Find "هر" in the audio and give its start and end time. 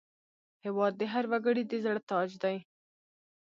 1.13-1.25